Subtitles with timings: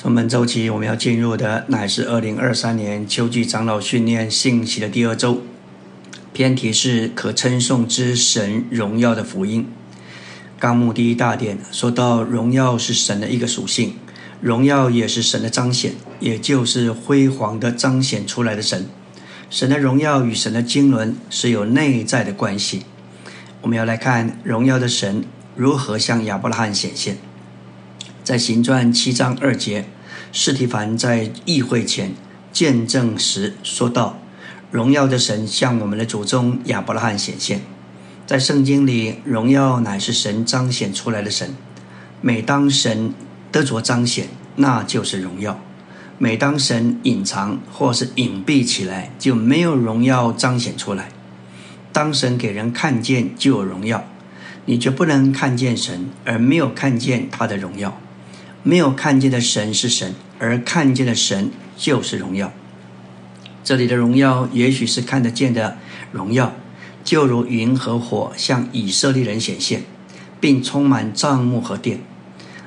[0.00, 5.42] 从本周起，我们要进入的乃是二零二三年秋季长老训练信息的第二周。
[6.32, 9.66] 篇题是可称颂之神荣耀的福音。
[10.56, 13.96] 纲目第一大点说到，荣耀是神的一个属性，
[14.40, 18.86] 荣耀也是神的彰显，也就是辉煌的彰显出来的神。
[19.50, 22.84] 神的荣耀与神的经纶是有内在的关系。
[23.62, 25.24] 我们要来看荣耀的神
[25.56, 27.18] 如何向亚伯拉罕显现。
[28.28, 29.86] 在行传七章二节，
[30.32, 32.12] 士提凡在议会前
[32.52, 34.18] 见证时说道
[34.70, 37.62] ：“荣耀的神向我们的祖宗亚伯拉罕显现。”
[38.28, 41.56] 在圣经里，荣耀乃是神彰显出来的神。
[42.20, 43.14] 每当神
[43.50, 45.54] 得着彰显，那就是荣耀；
[46.18, 51.08] 每当神隐藏或是隐蔽起来，就没有荣耀彰显出来。
[51.94, 54.04] 当神给人看见，就有荣耀。
[54.66, 57.98] 你却不能看见神，而没有看见他的荣耀。
[58.68, 62.52] 没有看见的神是神，而看见的神就是荣耀。
[63.64, 65.78] 这里的荣耀也许是看得见的
[66.12, 66.52] 荣耀，
[67.02, 69.84] 就如云和火向以色列人显现，
[70.38, 72.00] 并充满帐幕和殿。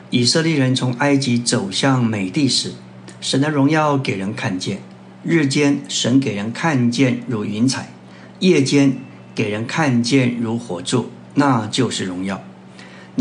[0.09, 2.72] 以色列人从埃及走向美地时，
[3.20, 4.78] 神的荣耀给人看见；
[5.23, 7.92] 日间神给人看见如云彩，
[8.40, 8.97] 夜间
[9.36, 12.42] 给人看见如火柱，那就是荣耀。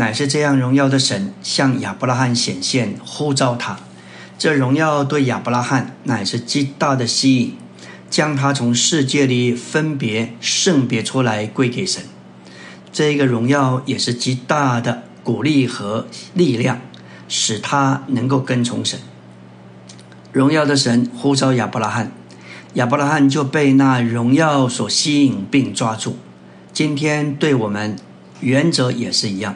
[0.01, 3.77] 乃是这样荣耀的神向亚伯拉罕显现，呼召他。
[4.35, 7.55] 这荣耀对亚伯拉罕乃是极大的吸引，
[8.09, 12.01] 将他从世界里分别圣别出来归给神。
[12.91, 16.81] 这个荣耀也是极大的鼓励和力量，
[17.29, 18.99] 使他能够跟从神。
[20.31, 22.11] 荣耀的神呼召亚伯拉罕，
[22.73, 26.17] 亚伯拉罕就被那荣耀所吸引并抓住。
[26.73, 27.95] 今天对我们
[28.39, 29.55] 原则也是一样。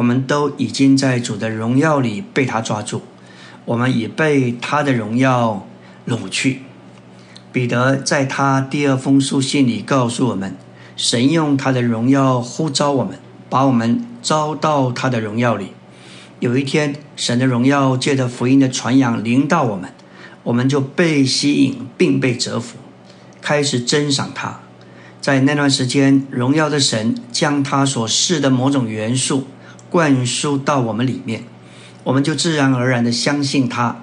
[0.00, 3.02] 我们都已经在主的荣耀里被他抓住，
[3.66, 5.66] 我们已被他的荣耀
[6.06, 6.62] 掳去。
[7.52, 10.56] 彼得在他第二封书信里告诉我们，
[10.96, 13.18] 神用他的荣耀呼召我们，
[13.50, 15.72] 把我们招到他的荣耀里。
[16.38, 19.92] 有一天，神的荣耀借着福音的传扬临到我们，
[20.44, 22.78] 我们就被吸引并被折服，
[23.42, 24.60] 开始珍赏他。
[25.20, 29.44] 在那段时间，荣耀的神将他所示的某种元素。
[29.90, 31.44] 灌输到我们里面，
[32.04, 34.02] 我们就自然而然的相信他，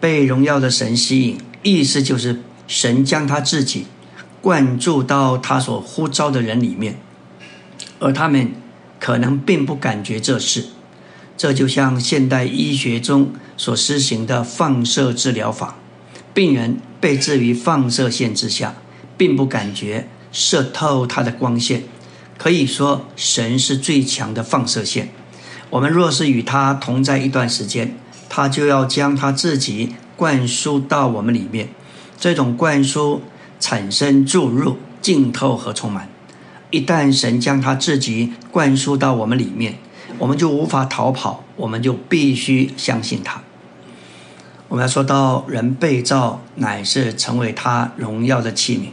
[0.00, 1.38] 被荣耀的神吸引。
[1.62, 3.86] 意思就是神将他自己
[4.40, 7.00] 灌注到他所呼召的人里面，
[7.98, 8.52] 而他们
[9.00, 10.66] 可能并不感觉这事。
[11.36, 15.76] 这就像现代医学中所施行的放射治疗法，
[16.32, 18.76] 病人被置于放射线之下，
[19.16, 21.82] 并不感觉射透他的光线。
[22.38, 25.08] 可以说，神是最强的放射线。
[25.70, 27.96] 我们若是与他同在一段时间，
[28.28, 31.68] 他就要将他自己灌输到我们里面。
[32.18, 33.22] 这种灌输
[33.58, 36.08] 产生注入、浸透和充满。
[36.70, 39.78] 一旦神将他自己灌输到我们里面，
[40.18, 43.42] 我们就无法逃跑，我们就必须相信他。
[44.68, 48.88] 我们要说到人被造乃是成为他荣耀的器皿。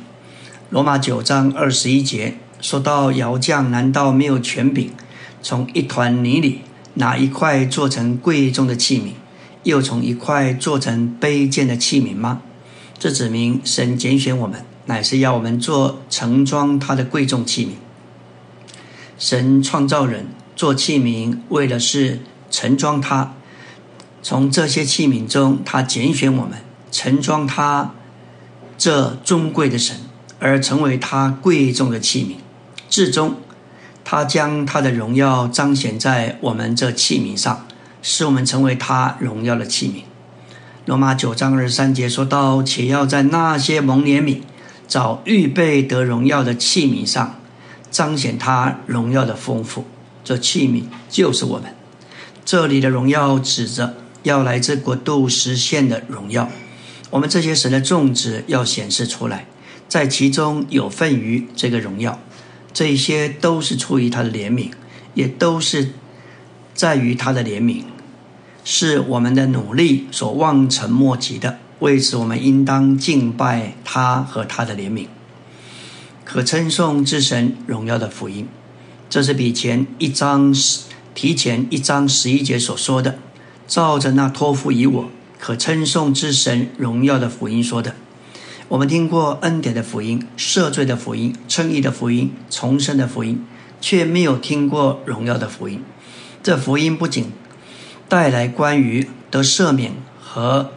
[0.70, 2.38] 罗马九章二十一节。
[2.64, 4.90] 说到窑匠，难道没有权柄
[5.42, 6.62] 从一团泥里
[6.94, 9.10] 拿一块做成贵重的器皿，
[9.64, 12.42] 又从一块做成卑贱的器皿吗？
[12.98, 17.72] 这指明神拣选我们，乃是要我们做盛装他的贵重器皿。
[19.20, 23.34] 神创造人做器皿，为的是盛装他。
[24.22, 26.60] 从这些器皿中，他拣选我们，
[26.90, 27.94] 盛装他
[28.78, 29.98] 这尊贵的神，
[30.40, 32.42] 而成为他贵重的器皿。
[32.94, 33.38] 至终，
[34.04, 37.66] 他将他的荣耀彰显在我们这器皿上，
[38.04, 40.04] 使我们成为他荣耀的器皿。
[40.86, 44.42] 罗马九章二十三节说到：“且要在那些蒙怜悯、
[44.88, 47.40] 找预备得荣耀的器皿上，
[47.90, 49.86] 彰显他荣耀的丰富。”
[50.24, 51.74] 这器皿就是我们。
[52.46, 56.48] 这里的荣耀指着要来自国度实现的荣耀。
[57.10, 59.48] 我们这些神的种植要显示出来，
[59.90, 62.20] 在其中有份于这个荣耀。
[62.74, 64.72] 这些都是出于他的怜悯，
[65.14, 65.92] 也都是
[66.74, 67.84] 在于他的怜悯，
[68.66, 71.60] 是我们的努力所望尘莫及的。
[71.80, 75.08] 为此，我们应当敬拜他和他的怜悯，
[76.26, 78.48] 可称颂之神荣耀的福音。
[79.10, 80.52] 这是比前一章
[81.14, 83.20] 提前一章十一节所说的，
[83.68, 87.96] 照着那托付于我可称颂之神荣耀的福音说的。
[88.70, 93.44] 我们听过恩典的福音、赦罪的福音、称义的福音、重生的福音，
[93.82, 95.84] 却没有听过荣耀的福音。
[96.42, 97.32] 这福音不仅
[98.08, 100.72] 带来关于得赦免和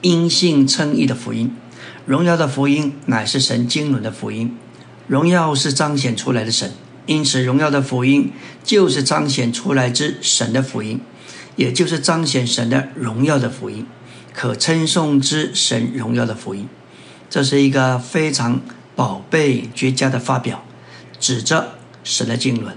[0.00, 1.54] 因信称义的福音。
[2.06, 4.56] 荣耀的福音乃是神经纶的福音，
[5.08, 6.72] 荣耀是彰显出来的神，
[7.06, 8.30] 因此荣耀的福音
[8.62, 11.00] 就是彰显出来之神的福音，
[11.56, 13.84] 也就是彰显神的荣耀的福音，
[14.36, 16.68] 可称颂之神荣耀的福音。
[17.30, 18.60] 这是一个非常
[18.94, 20.62] 宝贝绝佳的发表，
[21.18, 22.76] 指着神的经纶。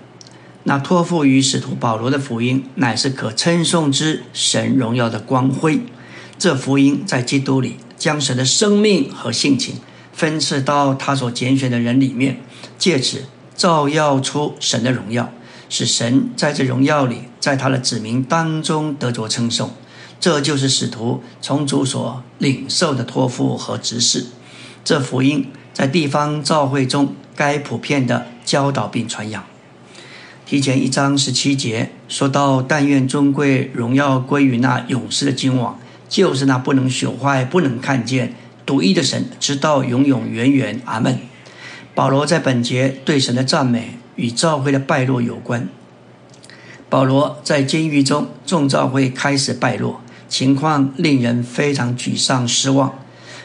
[0.64, 5.82] 那托付于使徒保罗的福音，乃是可称颂之神荣耀的光辉。
[6.38, 7.76] 这福音在基督里。
[8.00, 9.76] 将神的生命和性情
[10.14, 12.40] 分赐到他所拣选的人里面，
[12.78, 13.26] 借此
[13.58, 15.30] 照耀出神的荣耀，
[15.68, 19.74] 使神在这荣耀里，在他的子民当中得着称颂。
[20.19, 24.27] 这就是使徒从主所领受的托付和指示。
[24.83, 29.44] 这福音在地方教会中该普遍的教导并传扬。
[30.45, 35.80] 提前一章十七节说到：“但愿尊贵荣耀归于那勇士的君王。”
[36.10, 38.33] 就是那不能朽坏、不能看见、
[38.66, 40.81] 独一的神，直到永永远远。
[40.86, 41.19] 阿门。
[41.94, 45.69] 保罗在本节对神的赞美与教会的败落有关。
[46.89, 52.94] 保罗在监狱中，众教会开始败落，情况令人非常沮丧、失望。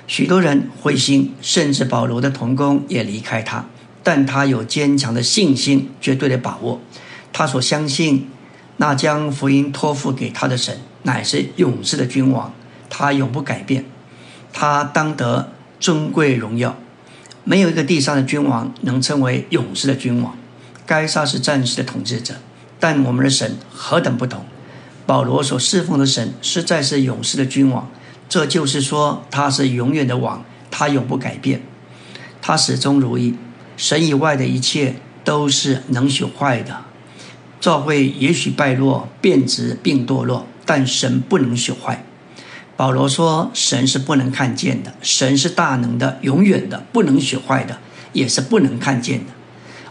[0.07, 3.65] 许多人灰心，甚至保罗的同工也离开他。
[4.03, 6.81] 但他有坚强的信心、绝对的把握。
[7.33, 8.29] 他所相信
[8.77, 10.79] 那将福音托付给他的神。
[11.05, 12.53] 乃是勇士的君王，
[12.89, 13.85] 他永不改变，
[14.53, 16.77] 他当得尊贵荣耀。
[17.45, 20.37] 没有一个地上的君王能称为勇士的君王。
[20.87, 22.37] 该杀是战士的统治者，
[22.81, 24.45] 但我们的神何等不同！
[25.07, 27.89] 保罗所侍奉的神实在是勇士的君王，
[28.29, 31.63] 这就是说他是永远的王，他永不改变，
[32.41, 33.35] 他始终如一。
[33.77, 36.85] 神以外的一切都是能朽坏的。
[37.61, 40.47] 教会也许败落、变质并堕落。
[40.67, 42.07] 但神不能朽坏。
[42.75, 47.77] 保罗说：“神是不能看见的，神是大能的、永远的、不能朽坏的，
[48.15, 49.33] 也是不能看见的。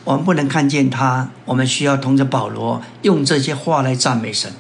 [0.04, 4.51] 我们不能看见他，我们需要同着保罗用这些话来赞美神。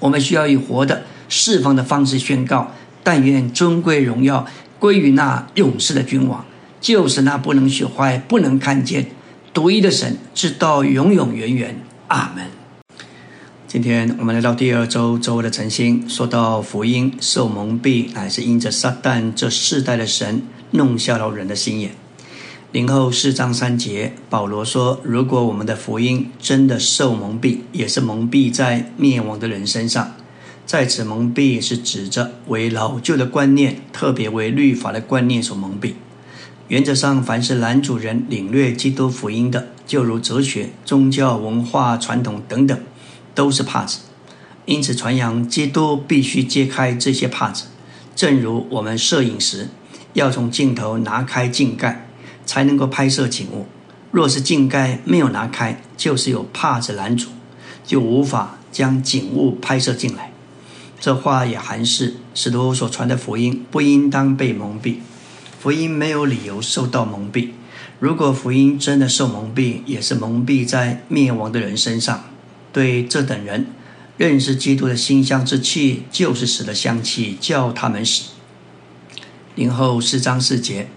[0.00, 2.72] 我们需要以活的、释放的方式宣告：
[3.04, 4.46] 但愿尊贵荣耀
[4.78, 6.44] 归于那勇士的君王，
[6.80, 9.06] 就是那不能朽坏、不能看见、
[9.54, 11.80] 独一的神，直到永永远远。
[12.08, 12.46] 阿门。”
[13.68, 20.42] 今天我们来到第二周周的晨星，说到福音受蒙蔽，乃是因着撒旦这世代的神
[20.72, 21.92] 弄瞎了人的心眼。
[22.72, 30.14] 零后四章三节，保罗说：“如果我们的福音真的受蒙蔽，也是蒙蔽在灭亡的人身上。
[30.64, 35.94] 在此蒙蔽是指着为老旧的观念，特别为律法的观念所蒙蔽。
[36.68, 42.78] 原则上，凡是男主人领略基督福音的，就如哲学、宗教、文化、传统等等。”
[43.34, 44.00] 都是帕子，
[44.66, 47.64] 因此传扬基督必须揭开这些帕子，
[48.14, 49.68] 正如我们摄影时
[50.12, 52.06] 要从镜头拿开镜盖
[52.50, 53.66] 才能够拍摄景物。
[54.10, 57.28] 若是镜盖没有拿开，就是有帕子拦阻，
[57.86, 60.32] 就无法将景物拍摄进来。
[60.98, 64.96] 这话也含示使徒所传的福音不应当被蒙蔽，
[65.60, 67.50] 福音没有理由受到蒙蔽。
[68.00, 72.24] 如果福音真的受蒙蔽，也是蒙蔽在灭亡的人身上。
[72.72, 73.68] 对这等人，
[74.16, 78.30] 认识基督的馨香之气，就是死的香气，叫他们死。
[79.54, 80.88] 零后四章四节，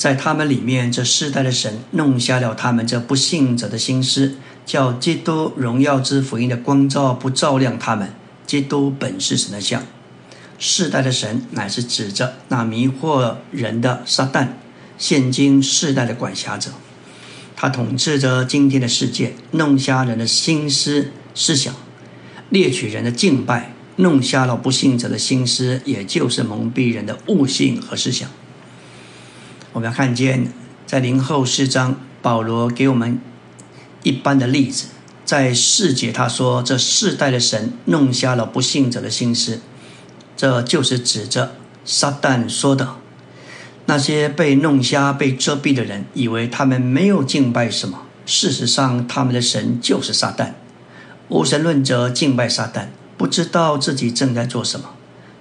[0.00, 8.10] 在他们里面，这世代的神弄瞎了他们这不信者的心思，叫基督荣耀之福音的光照不照亮他们。
[8.46, 9.82] 基督本是神的像，
[10.58, 14.48] 世代的神乃是指着那迷惑人的撒旦，
[14.96, 16.70] 现今世代的管辖者。
[17.54, 21.74] 他统治着今天的世界，弄瞎人的心思思想，
[22.48, 28.30] 猎取人的敬拜，弄瞎了不信者的心思，也就是蒙蔽人的悟性和思想。
[29.72, 30.52] 我们要看见，
[30.86, 33.20] 在零后四章，保罗给我们
[34.02, 34.86] 一般的例子，
[35.24, 39.60] 在四节他说：“这世代的神弄瞎了不信者的心思。”
[40.36, 42.96] 这就是指着撒旦说的。
[43.86, 48.02] 那些被弄瞎、被遮蔽的人，以为他们没有敬拜什么。
[48.26, 50.52] 事实上，他们的神就是撒旦。
[51.28, 52.86] 无神论者敬拜撒旦，
[53.16, 54.90] 不知道自己正在做什么。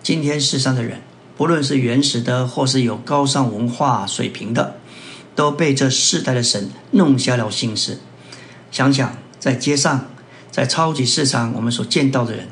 [0.04, 1.02] 今天世上的人，
[1.40, 4.76] 不论是原始的，或是有高尚文化水平的，
[5.36, 8.02] 都被这世代的神弄瞎了心思。
[8.72, 10.10] 想想，在街上，
[10.52, 12.50] 在超级市场，我们所见到的人，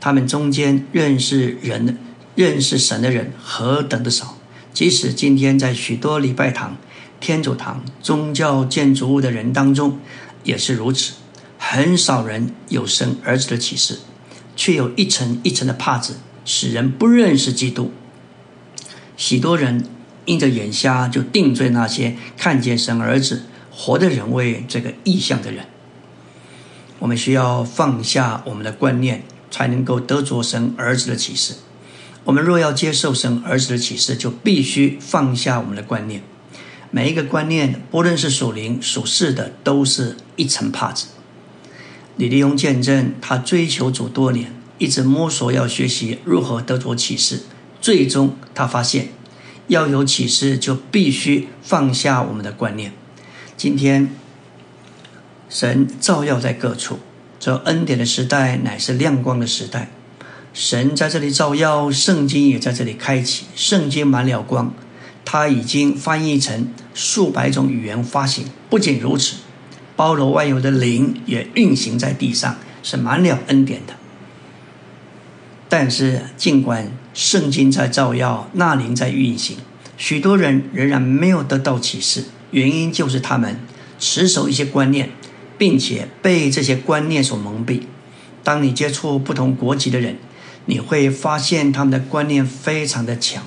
[0.00, 1.98] 他们中间认识人、
[2.34, 4.38] 认识神的人何等的少。
[4.72, 6.78] 即使今天在许多礼拜堂、
[7.20, 9.98] 天主堂、宗教建筑物的人当中，
[10.44, 11.12] 也是如此。
[11.58, 13.98] 很少人有生儿子的启示，
[14.56, 16.16] 却有一层一层的帕子
[16.46, 17.92] 使人不认识基督。
[19.20, 19.84] 许多人
[20.24, 25.66] 因着眼瞎，就定罪那些看见神儿子活的人为这个意象的人。
[27.00, 31.56] 我们需要放下我们的观念，才能够得着神儿子的启示。
[32.24, 36.22] 我们若要接受神儿子的启示，就必须放下我们的观念。
[36.90, 41.08] 每一个观念，不论是属灵属世的，都是一层帕子。
[42.16, 47.42] 李立勇见证，他追求主多年，一直摸索要学习如何得着启示。
[47.80, 49.08] 最终，他发现
[49.68, 52.92] 要有启示，就必须放下我们的观念。
[53.56, 54.10] 今天，
[55.48, 56.98] 神照耀在各处，
[57.38, 59.90] 这恩典的时代乃是亮光的时代。
[60.52, 63.46] 神在这里照耀，圣经也在这里开启。
[63.54, 64.74] 圣经满了光，
[65.24, 68.46] 它已经翻译成数百种语言发行。
[68.68, 69.36] 不仅如此，
[69.94, 73.94] 包罗万有的灵也运行在地上，是满了恩典的。
[75.68, 79.56] 但是，尽管圣经在照耀，那灵在运行，
[79.96, 82.24] 许多人仍然没有得到启示。
[82.50, 83.60] 原因就是他们
[83.98, 85.10] 持守一些观念，
[85.56, 87.82] 并且被这些观念所蒙蔽。
[88.42, 90.16] 当你接触不同国籍的人，
[90.66, 93.44] 你会发现他们的观念非常的强，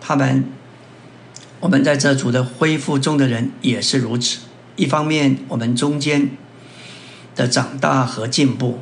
[0.00, 0.44] 他们，
[1.60, 4.40] 我们在这组的恢复中的人也是如此。
[4.76, 6.30] 一方面，我们中间
[7.36, 8.80] 的长大和进步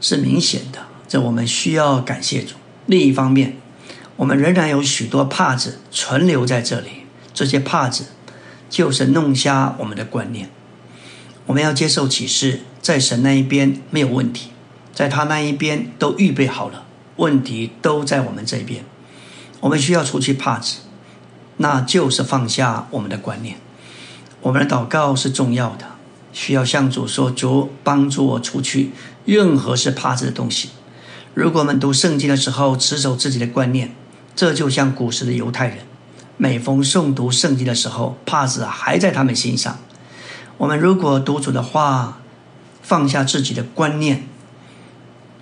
[0.00, 2.54] 是明显的，这我们需要感谢主。
[2.86, 3.56] 另一方面，
[4.16, 8.04] 我们仍然有许多帕子存留在这里，这些帕子
[8.70, 10.50] 就是弄瞎我们的观念。
[11.46, 14.50] 我们要接受启示，在神那一边没有问题。
[14.92, 16.84] 在他那一边都预备好了，
[17.16, 18.84] 问题都在我们这边。
[19.60, 20.78] 我们需要除去帕子，
[21.58, 23.58] 那就是放下我们的观念。
[24.40, 25.86] 我们的祷告是重要的，
[26.32, 28.90] 需要向主说：“主帮助我除去
[29.24, 30.70] 任何是帕子的东西。”
[31.38, 33.94] 如果我们读圣经的时候持守自己的观念，
[34.34, 35.78] 这就像古时的犹太人，
[36.36, 39.78] 每逢诵读圣经的时候，帕子还在他们心上。
[40.56, 42.20] 我们如果读主的话，
[42.82, 44.26] 放下自己的观念。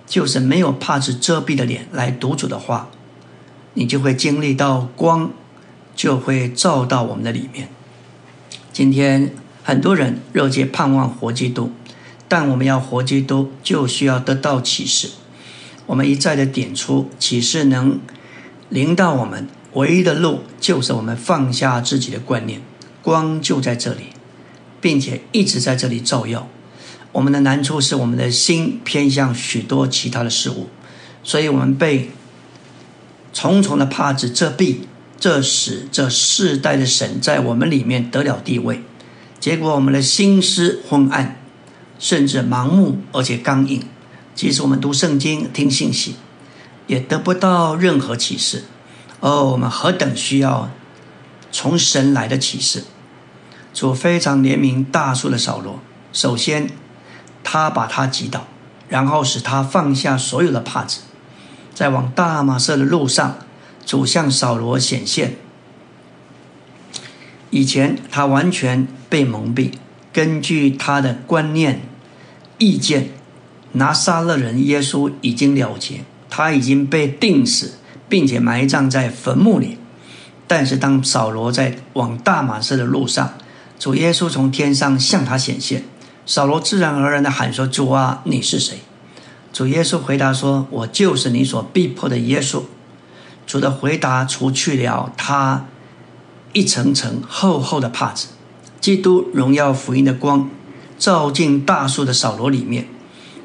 [0.05, 2.89] 就是没有帕子遮蔽的脸来读主的话，
[3.73, 5.31] 你就会经历到光，
[5.95, 7.69] 就会照到我们的里面。
[8.71, 11.71] 今天很多人热切盼望活基督，
[12.27, 15.09] 但我们要活基督，就需要得到启示。
[15.87, 17.99] 我们一再的点出启示能
[18.69, 22.61] 临到我们，唯一的路就是我们放下自己的观念，
[23.01, 24.07] 光就在这里，
[24.79, 26.47] 并且一直在这里照耀。
[27.13, 30.67] 我们的难处是我们的心偏向许多其他的事物，
[31.23, 32.11] 所以我们被
[33.31, 34.79] 重重的帕子遮蔽，
[35.17, 38.81] 这使这世代的神在我们里面得了地位。
[39.39, 41.39] 结果我们的心思昏暗，
[41.97, 43.81] 甚至盲目而且刚硬。
[44.37, 46.15] 即使我们读圣经、听信息，
[46.85, 48.63] 也得不到任何启示。
[49.19, 50.69] 哦，我们何等需要
[51.51, 52.85] 从神来的启示！
[53.73, 55.79] 主非常怜悯大树的扫罗，
[56.13, 56.69] 首先。
[57.49, 58.45] 他把他击倒，
[58.89, 60.99] 然后使他放下所有的帕子，
[61.73, 63.37] 在往大马色的路上，
[63.85, 65.37] 主向扫罗显现。
[67.49, 69.71] 以前他完全被蒙蔽，
[70.11, 71.83] 根据他的观念、
[72.57, 73.11] 意见，
[73.77, 77.73] 拿撒勒人耶稣已经了结，他已经被钉死，
[78.09, 79.77] 并且埋葬在坟墓里。
[80.47, 83.33] 但是当扫罗在往大马士的路上，
[83.77, 85.83] 主耶稣从天上向他显现。
[86.25, 88.79] 扫罗自然而然的喊说：“主啊，你是谁？”
[89.53, 92.63] 主耶稣回答说：“我就是你所逼迫的耶稣。”
[93.47, 95.65] 主的回答除去了他
[96.51, 98.27] 一层层厚厚的帕子。
[98.81, 100.49] 基督荣耀福音的光
[100.97, 102.87] 照进大树的扫罗里面，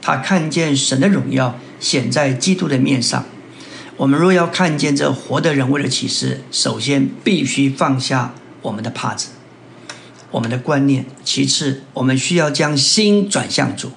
[0.02, 3.24] 他看见神的荣耀显在基督的面上。
[3.96, 9.28] 我们若要看见这活的人物的启示，首先必须放下我们的帕子。
[10.32, 13.92] 我们的观念，其次，我们需要将心转向主。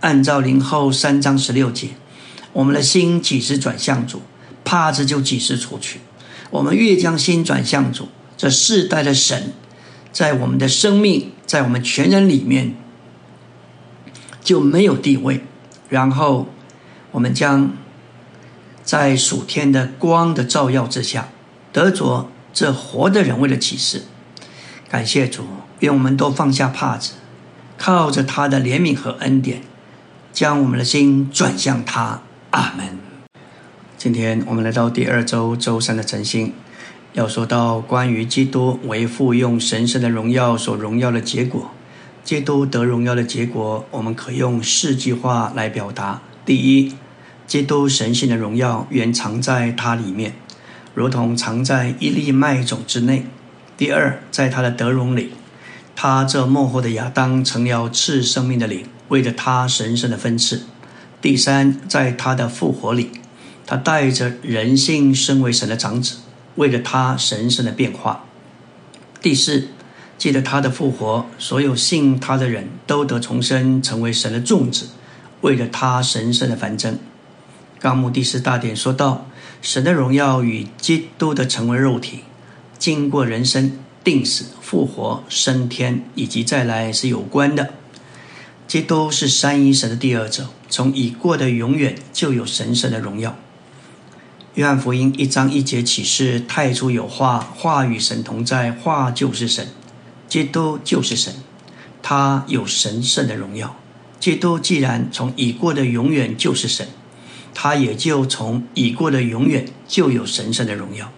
[0.00, 1.88] 按照灵后三章十六节，
[2.52, 4.22] 我们的心几时转向主，
[4.64, 6.00] 帕子就几时出去。
[6.50, 9.52] 我们越将心转向主，这世代的神
[10.10, 12.74] 在我们的生命，在我们全人里面
[14.48, 15.42] 就没有地位。
[15.90, 16.46] 然后，
[17.10, 17.72] 我们将
[18.82, 21.28] 在属天的光的照耀之下，
[21.70, 24.04] 得着这活的人为的启示。
[24.88, 25.44] 感谢主，
[25.80, 27.12] 愿我们都放下帕子，
[27.76, 29.60] 靠着他的怜悯和恩典，
[30.32, 32.22] 将我们的心转向他。
[32.52, 32.98] 阿门。
[33.98, 36.54] 今天我们来到第二周周三的晨星，
[37.12, 41.70] 要说到关于基督为父用神圣的荣耀所荣耀的结果。
[42.28, 46.92] 基督得荣耀的结果，我们可用四句话来表达：第一，
[47.46, 50.34] 基督神性的荣耀原藏在他里面，
[50.94, 53.24] 如同藏在一粒麦种之内。
[53.78, 55.30] 第二，在他的德容里，
[55.96, 60.64] 他这幕后的亚当成了赐生命的灵，为着他神圣的分赐。
[61.22, 63.08] 第三，在他的复活里，
[63.64, 66.18] 他带着人性身为神的长子，
[66.56, 68.26] 为了他神圣的变化。
[69.22, 69.68] 第四，
[70.18, 74.88] 记得他的复活，所有信他的人都得重生，成为神的众子，
[75.42, 76.98] 为了他神圣的繁增。
[77.78, 79.28] 纲目第四大点说到，
[79.62, 82.24] 神的荣耀与基督的成为肉体，
[82.76, 87.70] 经过人生、定死、复活、升天以及再来是有关的。
[88.66, 93.36] 基督是三一神的第二者，从已过的永远就有神圣的荣耀。
[94.54, 99.68] 约翰福音一章一节启示：太初有话，话与神同在，话就是神，
[100.28, 101.34] 基督就是神，
[102.02, 103.76] 他有神圣的荣耀。
[104.20, 106.88] 基督既然从已过的永远就是神。
[107.60, 111.10] 他也就从已过的永远就有神圣的荣耀。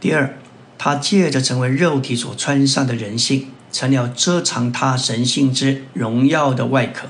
[0.00, 0.38] 第二，
[0.78, 7.08] 他借着成为肉体所穿上的人性，成了遮藏他神性之荣耀的外壳。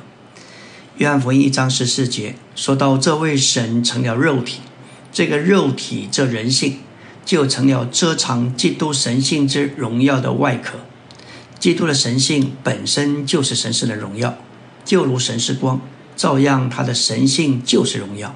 [0.97, 4.63] 约翰福音一章十四节说到，这位神成了肉体，
[5.13, 6.79] 这个肉体这人性
[7.29, 10.79] 就成了遮藏基督神性之荣耀的外壳。
[11.59, 14.39] 基督的神性本身就是神圣的荣耀，
[14.83, 15.79] 就如神是光。
[16.17, 18.35] 照样，他的神性就是荣耀。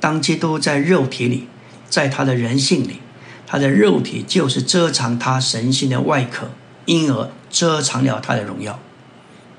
[0.00, 1.46] 当基督在肉体里，
[1.90, 3.00] 在他的人性里，
[3.46, 6.52] 他的肉体就是遮藏他神性的外壳，
[6.86, 8.80] 因而遮藏了他的荣耀。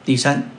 [0.04, 0.50] 第三，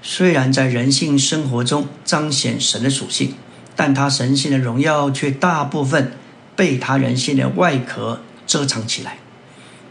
[0.00, 3.34] 虽然在人性生活中彰显神的属性，
[3.74, 6.12] 但他神性的荣耀却大部分
[6.56, 9.18] 被他人性的外壳遮藏起来。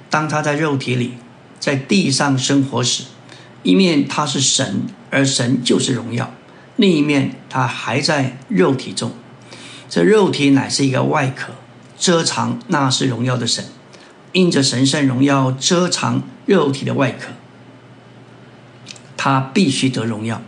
[0.10, 1.14] 当他在肉体里，
[1.60, 3.04] 在地上生活时，
[3.64, 6.34] 一面他是神，而神就是荣耀。
[6.76, 9.12] 另一面，他还在肉体中，
[9.90, 11.54] 这肉体乃是一个外壳，
[11.98, 13.66] 遮藏那是荣耀的神，
[14.34, 17.34] 因着神圣荣耀遮藏肉体的外壳，
[19.16, 20.42] 他必须得荣耀。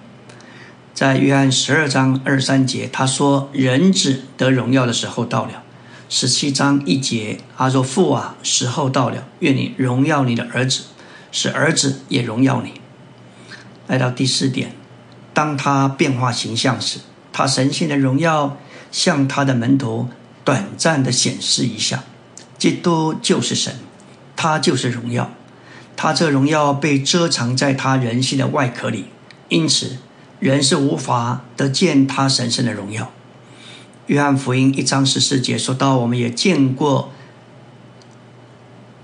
[0.94, 5.64] 在约翰十二章二三节，他说：“人子得荣耀的时候到了。”
[6.10, 10.84] 十七章一节，他说：“父啊，时候到了，愿你荣耀你的儿子，
[11.32, 12.80] 使儿子也荣耀你。”
[13.88, 14.72] 来到第四点。
[15.34, 17.00] 当他变化形象时，
[17.32, 18.58] 他神性的荣耀
[18.92, 20.10] 向他的门徒
[20.44, 22.04] 短暂的显示一下。
[22.58, 23.76] 基督就是神，
[24.36, 25.30] 他就是荣耀，
[25.96, 29.06] 他这荣耀被遮藏在他人性的外壳里，
[29.50, 29.98] 因此
[30.40, 33.12] 人是无法得见他神圣的荣耀。
[34.08, 37.12] 约翰福音一章十四节说到，我们也见过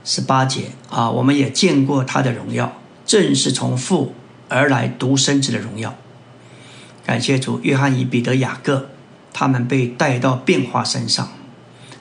[0.06, 4.16] 十八节啊，我们也见过他的荣耀，正是从父
[4.48, 5.94] 而来独生子的荣耀。
[7.06, 8.92] 感谢主，约翰与彼得、雅各，
[9.34, 11.34] 他们被带到变化山上，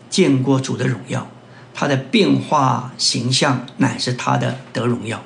[0.08, 1.26] 见过主的荣耀。
[1.74, 5.24] 他的变化形象乃是他的得荣耀。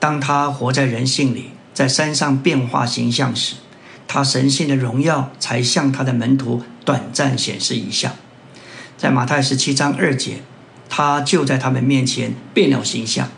[0.00, 3.54] 当他活在人性里，在山上变化形象时，
[4.06, 8.14] 他神性的荣耀才向他的门徒短暂显示一下。
[8.96, 10.38] 在马太十七章二节，
[10.88, 13.28] 他就在他们面前变了形象，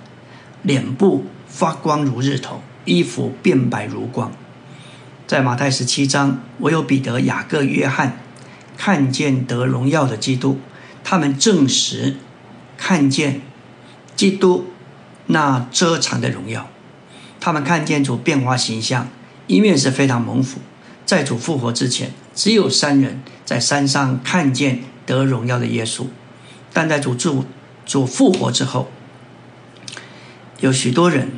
[0.62, 4.30] 脸部发光如日头，衣服变白如光。
[5.26, 8.20] 在马太十七章，唯有彼得、雅各、约翰
[8.76, 10.60] 看见得荣耀的基督，
[11.02, 12.16] 他们证实
[12.76, 13.40] 看见
[14.14, 14.66] 基督
[15.26, 16.68] 那遮藏的荣耀。
[17.40, 19.08] 他们看见主变化形象，
[19.46, 20.60] 一面是非常蒙福。
[21.04, 26.06] 在主复活之前，只有三人在山上看见得荣耀的耶稣，
[26.72, 27.44] 但在主主
[27.84, 28.90] 主复活之后，
[30.60, 31.30] 有许多人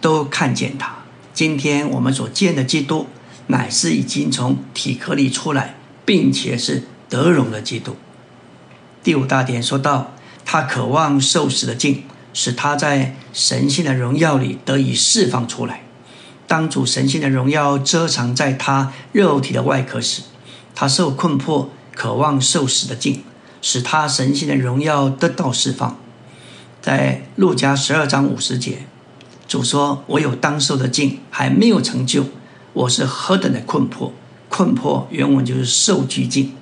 [0.00, 0.96] 都看见他。
[1.32, 3.06] 今天我们所见的基督。
[3.48, 5.74] 乃是已经从体壳里出来，
[6.06, 7.94] 并且是得荣的基督。
[9.02, 10.14] 第五大点说到，
[10.46, 15.83] 他渴望受死的境，使他在神性的荣耀里得以释放出来。
[16.46, 20.22] 当主神性的荣耀遮藏在他肉体的外壳时，
[20.74, 23.22] 他受困迫，渴望受死的境，
[23.62, 25.98] 使他神性的荣耀得到释放。
[26.82, 28.86] 在路加十二章五十节，
[29.48, 32.26] 主说：“我有当受的境还没有成就。”
[32.74, 34.12] 我是何等的困迫！
[34.48, 36.54] 困迫原文就是受拘禁。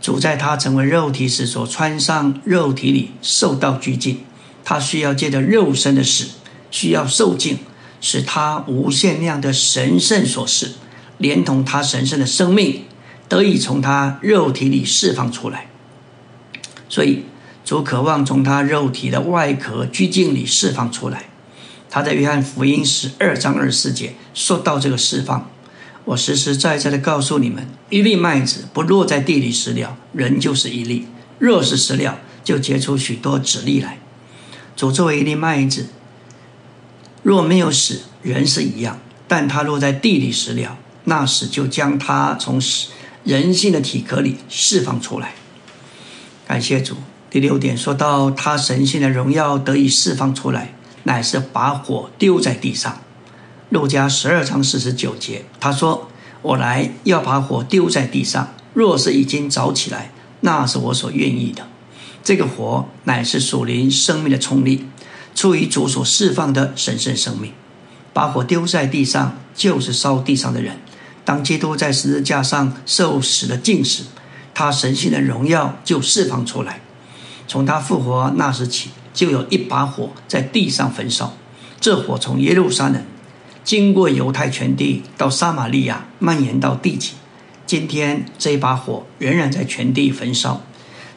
[0.00, 4.24] 主在他成为肉体时所穿上肉体里受到拘禁，
[4.64, 6.30] 他需要借着肉身的死，
[6.70, 7.58] 需要受尽，
[8.02, 10.72] 使他无限量的神圣所示，
[11.16, 12.82] 连同他神圣的生命
[13.28, 15.68] 得以从他肉体里释放出来。
[16.90, 17.22] 所以
[17.64, 21.24] 主渴望从他肉体的外壳拘禁里释放出来。
[21.88, 25.48] 他在约翰福音十二章二十四节说到这个释放，
[26.04, 31.04] 我实实在在的告诉你们：一粒麦子不落在地里死了，人就是一粒；
[31.38, 33.98] 若是死了，就结出许多籽粒来。
[34.74, 35.88] 主作为一粒麦子，
[37.22, 38.96] 若没有死，人是一样；
[39.28, 42.88] 但他落在地里死了，那时就将他从死
[43.24, 45.34] 人性的体壳里释放出来。
[46.46, 46.96] 感谢主。
[47.30, 53.00] 第六点说到，他神性的荣耀得以释放出来，乃是把火丢在地上。
[53.70, 56.10] 路加十二章四十九节，他说
[56.42, 61.66] ：“我来要把火丢在地上，若是已经着起来，那是我所愿意的。”
[62.22, 64.84] 这个火乃是属灵生命的冲力，
[65.34, 67.52] 出于主所释放的神圣生命。
[68.12, 70.76] 把火丢在地上，就是烧地上的人。
[71.24, 74.02] 当基督在十字架上受死的尽时，
[74.52, 76.80] 他神性的荣耀就释放出来。
[77.48, 81.34] 从他复活那时起，就有一把火在地上焚烧。
[81.80, 83.02] 这火从耶路撒冷
[83.64, 87.12] 经过犹太全地，到撒玛利亚，蔓延到地极。
[87.64, 90.60] 今天这把火仍然在全地焚烧。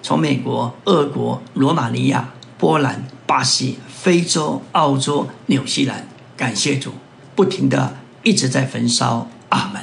[0.01, 6.91] 从美国、俄国、罗马尼亚、波兰、巴西、非洲、澳洲、纽西兰，感谢主，
[7.35, 9.27] 不停的一直在焚烧。
[9.49, 9.81] 阿门。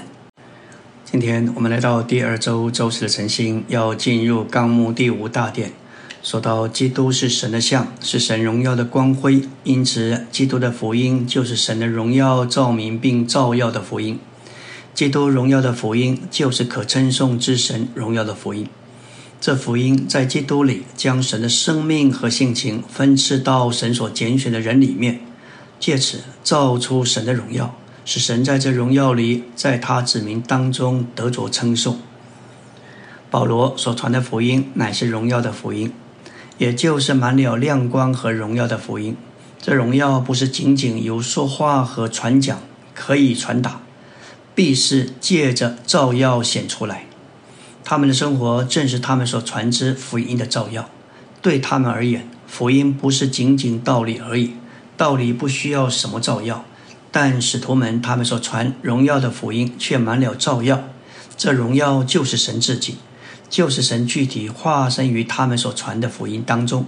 [1.05, 5.73] 今天我们来到第二周周四的晨星，要进入纲目第五大殿。
[6.23, 14.21] 说到基督是神的像，是神荣耀的光辉，因此基督的福音就是神的荣耀照明并照耀的福音。
[14.95, 18.69] 基督荣耀的福音就是可称颂之神荣耀的福音。
[19.43, 25.21] 这福音在基督里将神的生命和性情分赐到神所拣选的人里面，
[25.81, 27.75] 借此造出神的荣耀，
[28.05, 31.99] 使神在这荣耀里，在他子民当中得着称颂。
[33.31, 35.93] 保罗所传的福音乃是荣耀的福音。
[36.59, 39.17] 也就是满了亮光和荣耀的福音。
[39.61, 42.61] 这荣耀不是仅仅由说话和传讲
[42.95, 43.81] 可以传达，
[44.55, 47.07] 必是借着照耀显出来。
[47.85, 50.89] 他们的生活正是他们所传之福音的照耀。
[51.41, 54.53] 对他们而言，福音不是仅仅道理而已，
[54.97, 56.65] 道理不需要什么照耀。
[57.11, 60.85] 但使徒们他们所传荣耀的福音却满了照耀。
[61.37, 62.99] 这荣耀就是神自己。
[63.51, 66.87] 就是神具体化身于他们所传的福音当中，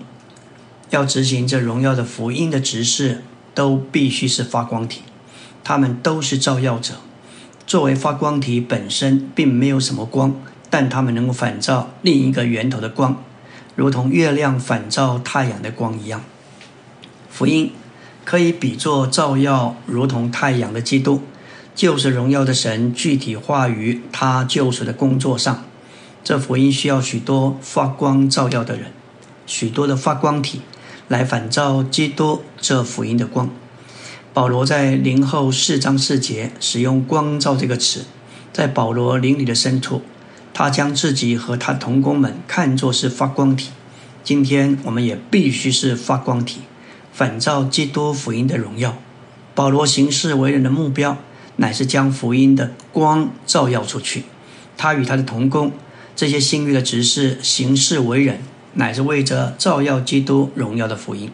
[0.88, 3.22] 要执行这荣耀的福音的执事，
[3.54, 5.02] 都必须是发光体，
[5.62, 6.94] 他们都是照耀者。
[7.66, 10.40] 作为发光体本身并没有什么光，
[10.76, 13.22] 但他们能够反照另一个源头的光，
[13.76, 16.24] 如同月亮反照太阳的光一样。
[17.30, 17.70] 福音
[18.24, 21.22] 可以比作照耀，如同太阳的基督，
[21.76, 25.64] 就是荣耀的神具体化于他救赎的工作上。
[26.24, 28.86] 这福音需要许多发光照耀的人，
[29.46, 30.62] 许多的发光体
[31.06, 33.48] 来反照基督这福音的光。
[34.32, 38.06] 保罗在灵后四章四节使用“光照”这个词，
[38.52, 40.02] 在保罗灵里的深处，
[40.54, 43.70] 他将自己和他同工们看作是发光体。
[44.22, 46.60] 今天我们也必须是发光体，
[47.12, 48.96] 反照基督福音的荣耀。
[49.54, 51.18] 保罗行事为人的目标，
[51.56, 54.24] 乃是将福音的光照耀出去。
[54.76, 55.72] 他与他的同工。
[56.16, 58.38] 这些新约的执事行事为人，
[58.74, 61.30] 乃是为着照耀基督荣耀的福音。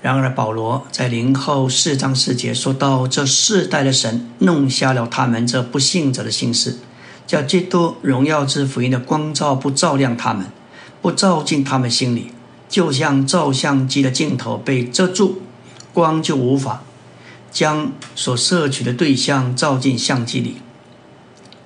[0.00, 6.78] 然而，保罗在灵后四章四节说到：“这世代的神弄瞎了他们这不信者的心思，
[7.26, 10.46] 叫基督荣耀之福音的光照不照亮他们，
[11.00, 12.32] 不照进他们心里，
[12.68, 15.42] 就像照相机的镜头被遮住，
[15.92, 16.82] 光就无法
[17.50, 20.56] 将所摄取的对象照进相机里。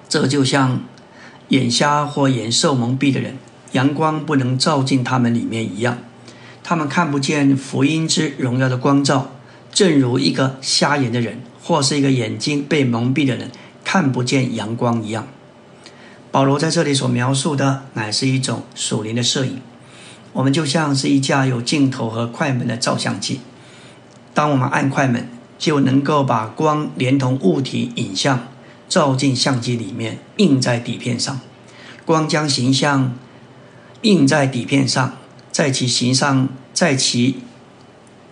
[0.08, 0.80] 这就像……”
[1.48, 3.38] 眼瞎或眼受蒙蔽的人，
[3.72, 5.96] 阳光不能照进他们里面一样，
[6.62, 9.30] 他们看不见福音之荣耀的光照，
[9.72, 13.50] 正如一个瞎眼的人或是一个眼睛被蒙蔽的人
[13.82, 15.26] 看不见阳光一样。
[16.38, 19.60] 保罗在这里所描述的乃是一种属灵的摄影，
[20.32, 23.40] 我们就像是一架有镜头和快门的照相机，
[24.34, 28.46] 当我们按快门，就能够把光连同物体影像。
[28.88, 31.40] 照进相机里面，印在底片上，
[32.06, 33.16] 光将形象
[34.02, 35.16] 印在底片上，
[35.50, 37.38] 在其形上，在其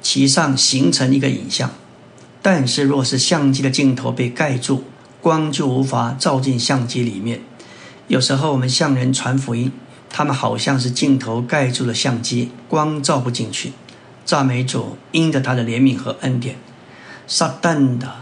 [0.01, 1.73] 其上形成一个影像。
[2.41, 4.85] 但是，若是相机的镜头被盖住，
[5.21, 7.41] 光就无法照进相机里面。
[8.09, 9.73] 有时候我们向人传福音，
[10.09, 13.73] 他们好像是镜头盖住了相机，光照不进去。
[14.25, 16.57] 赞美主，因着他的怜悯和恩典，
[17.27, 18.13] 撒旦的。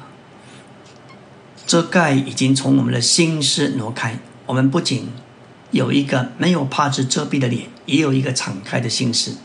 [1.66, 5.09] 遮盖已经从我们的心思挪开，我们不仅
[5.70, 9.37] 有一个没有帕子遮蔽的脸，也有一个敞开的心思。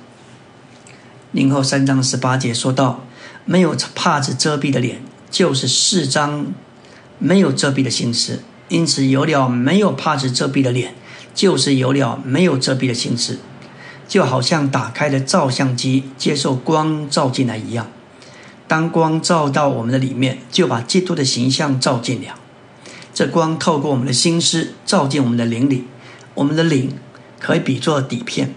[1.32, 3.06] 零后三章十八节说到，
[3.46, 6.48] 没有帕子遮蔽的脸，就是四章
[7.18, 10.96] 没有遮蔽的心思，因此有了没有帕子遮蔽的脸，
[11.36, 13.40] 就是有了没有遮蔽的心思，
[14.08, 17.88] 就好像打开了照相机，接受光照进来一样。
[18.68, 22.36] 当光照到我们的里面，就把基督的形象照进了。
[23.14, 25.86] 这光透过我们的心思照进我们的灵里，
[26.36, 26.94] 我们的灵
[27.40, 28.54] 可以比作底片。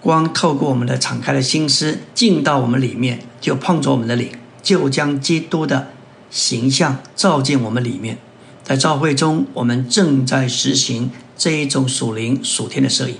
[0.00, 5.92] 光透过我们的敞开的心思进到我们里面，就碰着我们的灵，就将基督的
[6.28, 8.18] 形象照进我们里面。
[8.64, 13.16] 在教会中，我们正在实行这一种属灵属天的摄影。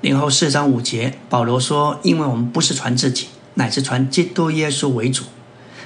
[0.00, 5.24] 零后四章五节，保罗说：“因为我们不是传自己。”乃是传基督耶稣为主，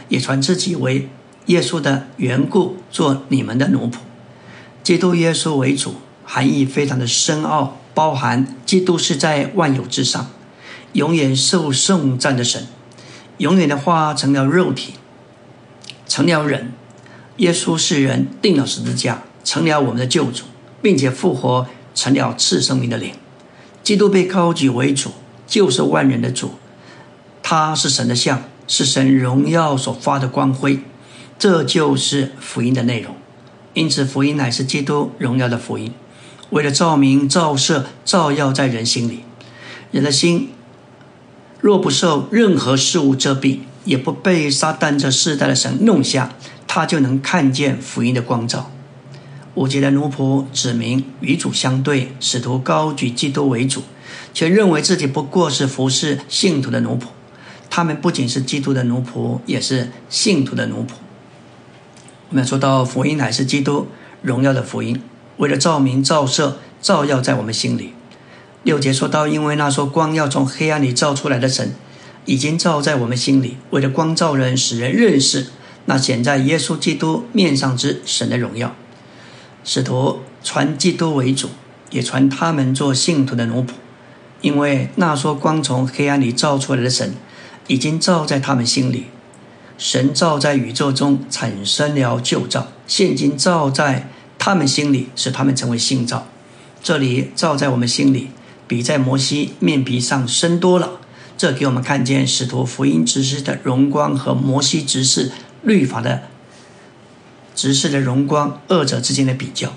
[0.09, 1.09] 也传自己为
[1.46, 3.94] 耶稣的缘故，做你们的奴仆。
[4.83, 10.30] 基督耶稣为主，含义非常的深奥，包含基督是在万有之上，
[10.92, 12.66] 永远受颂赞的神，
[13.38, 14.92] 永远的话成了肉体，
[16.07, 16.74] 成了人。
[17.38, 20.44] 耶稣是人，定了十字架，成了我们的救主，
[20.81, 23.12] 并且复活，成了赐生命的灵。
[23.83, 25.11] 基督被高举为主，
[25.47, 26.53] 就是万人的主。
[27.42, 30.79] 他是神的像，是神荣耀所发的光辉，
[31.38, 33.14] 这就是福音的内容。
[33.75, 35.92] 因此，福音乃是基督荣耀的福音，
[36.51, 39.25] 为了照明、照射、照耀在人心里。
[39.90, 40.51] 人的心
[41.61, 46.33] 若不受任何事物遮蔽，也不被撒旦这世代的神弄瞎，
[46.66, 48.70] 他就能看见福音的光照。
[49.55, 53.83] 五节的奴仆指明与主相对，使徒高举基督为主，
[54.33, 57.05] 却认为自己不过是服侍信徒的奴仆。
[57.70, 60.90] 他们不仅是基督的奴仆，也是信徒的奴仆。
[62.31, 63.87] 我们说到福音乃是基督
[64.22, 65.00] 荣耀的福音，
[65.37, 67.92] 为了照明、照射、照耀在我们心里。
[68.64, 71.74] 六节说到，因为那说光要从黑暗里照出来的神，
[72.24, 75.48] 已经照在我们心里，为了光照人，使人认识
[75.87, 78.75] 那显在耶稣基督面上之神的荣耀。
[79.64, 81.49] 使徒传基督为主，
[81.90, 83.70] 也传他们做信徒的奴仆，
[84.40, 87.14] 因为那说光从黑暗里照出来的神。
[87.66, 89.07] 已经照在他们心里，
[89.79, 96.27] 神照在宇宙中产生了旧照，现今照在他们心里，使他们成为新照。
[96.83, 98.29] 这里照在我们心里，
[98.68, 101.01] 比在摩西面皮上深多了。
[101.38, 105.33] 这给我们看见使徒福音执事的荣光和摩西执事
[105.64, 106.22] 律法的
[107.55, 109.72] 执事的荣光二者之间的比较。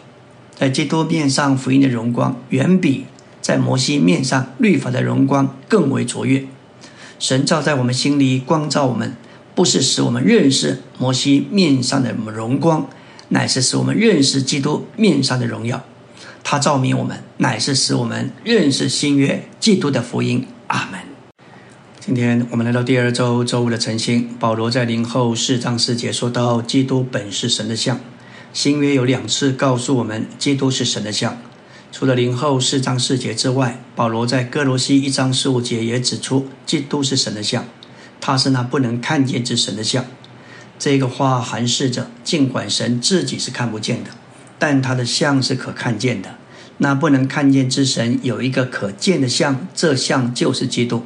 [0.56, 3.06] 在基督面上福音的荣光，远比
[3.42, 6.46] 在摩西面上律法的荣光更为卓越。
[7.20, 9.16] 神照在我们心里，光照我们，
[9.54, 12.90] 不是使我们认识摩西面上的荣光，
[13.30, 15.84] 乃是使我们认识基督面上的荣耀。
[16.44, 20.48] 他照明我们，乃是使我们认识新约基督的福音。
[20.68, 21.07] 阿门。
[22.08, 28.00] 今天我们来到第二周周五的晨星，保罗在灵后四章四节说到，基督本是神的像。
[28.54, 31.38] 新约有两次告诉我们，基督是神的像。
[31.92, 37.66] 除了灵后四章四节之外，保罗在哥罗西一章十五节也指出，基督是神的像，
[38.22, 40.06] 他是那不能看见之神的像。
[40.80, 44.12] 这个话含示着，尽管神自己是看不见的，
[44.58, 46.36] 但他的像是可看见的。
[46.78, 51.04] 那不能看见之神有一个可见的像，这像就是基督。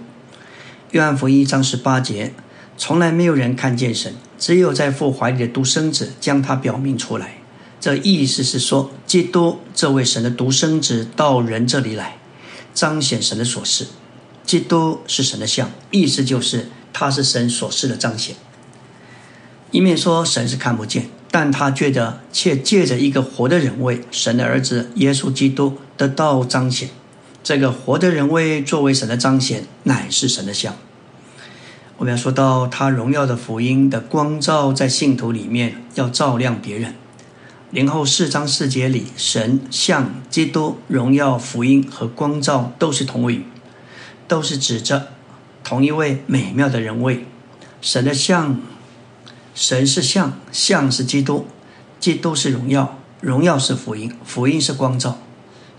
[0.92, 2.34] 约翰福音一章十八节，
[2.78, 7.36] 从来没有人看见神，只有在父怀里的独生子将他表明出来。
[7.80, 12.18] 这意思是说，基督这位神的独生子到人这里来，
[12.74, 13.88] 彰显神的所示。
[14.46, 18.36] 基督是神的像，意思就是他是神所示的彰显。
[19.72, 26.90] 一面说神是看不见，但他觉得却借着一个活的人为神的儿子耶稣基督得到彰显。
[27.44, 30.76] 这个活的人位作为神的彰显，乃是神的像。
[31.98, 36.94] 我们要说到他荣耀的福音的光照在信徒里面，要照亮别人。
[37.72, 43.46] 零后四章四节里，神像基督荣耀福音和光照都是同位语，
[44.28, 45.08] 都是指着
[45.64, 47.26] 同一位美妙的人位。
[47.82, 48.60] 神的像，
[49.56, 51.48] 神是像，像是基督，
[52.00, 55.18] 基督是荣耀，荣耀是福音，福音是光照。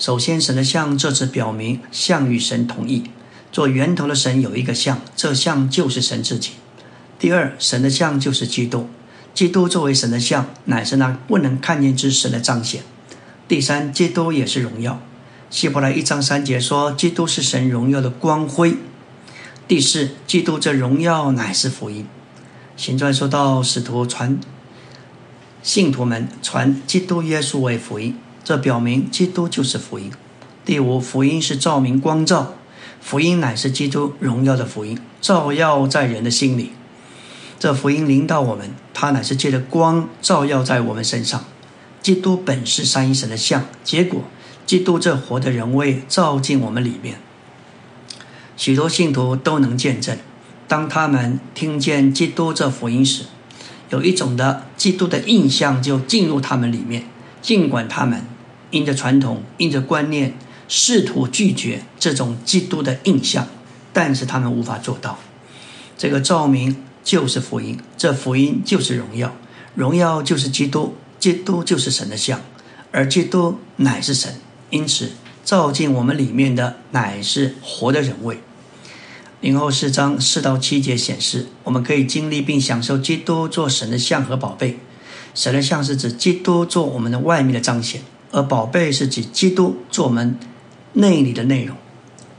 [0.02, 3.04] 首先，神的像这次表明像与神同意，
[3.52, 6.54] 做源头的神有一个像，这像就是神自己。
[7.20, 8.90] 第二，神的像就是基督。
[9.32, 12.82] 基督作为神的像，乃是那不能看见之神的彰显。
[13.46, 15.00] 第三，基督也是荣耀。
[15.50, 18.74] 希伯来一章三节说，基督是神荣耀的光辉。
[19.68, 22.08] 第四，基督这荣耀乃是福音。
[22.76, 24.40] 行传说到使徒传
[25.62, 30.10] 信徒们传基督耶稣为福音，这表明基督就是福音。
[30.64, 32.54] 第五，福音是照明光照，
[33.00, 36.72] 福音乃是基督荣耀的福音，照耀在人的心里。
[37.58, 41.44] 这福音临到我们，它乃是借着光照耀在我们身上。
[42.02, 44.24] 基督本是三一神的像，结果
[44.66, 47.18] 基督这活的人位照进我们里面。
[48.56, 50.18] 许多信徒都能见证，
[50.66, 53.26] 当他们听见基督这福音时，
[53.90, 57.04] 有一种的基督的印象就进入他们里面。
[57.40, 58.24] 尽管他们
[58.72, 63.46] 因着传统、因着观念，试图拒绝这种基督的印象，
[63.92, 65.20] 但是他们无法做到。
[65.96, 69.36] 这个照明就是福音，这福音就是荣耀，
[69.76, 72.40] 荣耀就是基督，基督就是神的像，
[72.90, 74.34] 而基督乃是神，
[74.70, 75.12] 因此
[75.44, 78.40] 照进我们里面的乃是活的人位。
[79.40, 84.78] 零后四章四到七节显示，我们可以经历并享受基督做神的像和宝贝。
[85.34, 90.36] 神的像是指基督做我们的外面的彰显，而宝贝是指基督做我们
[90.94, 91.76] 内里的内容。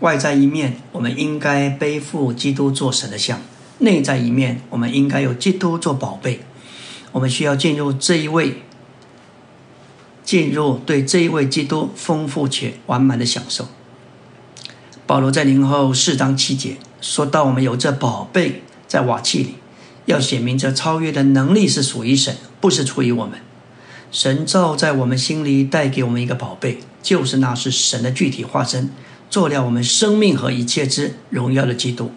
[0.01, 3.37] 外在一面，我们应该背负基督做神的像；
[3.77, 6.41] 内在一面，我们应该有基督做宝贝。
[7.13, 8.63] 我们需要进入这一位，
[10.25, 13.69] 进入对这一位基督丰富且完满的享受。
[15.05, 16.77] 保罗在零后四章七节。
[16.99, 19.55] 说到我们有这宝贝在瓦器里，
[20.05, 23.39] 要显明这超越的能力是属于神，不是出于我们。
[24.13, 28.91] 神造在我们心里，带给我们一个宝贝，就是那是神的具体化身，
[29.27, 32.11] 做了我们生命和一切之荣耀的基督。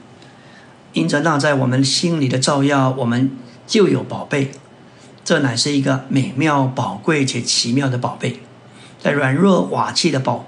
[0.92, 3.30] 因着那在我们心里的照耀，我们
[3.66, 4.50] 就有宝贝。
[5.24, 8.40] 这乃是一个美妙、宝贵且奇妙的宝贝，
[9.02, 10.46] 在软弱瓦器的宝，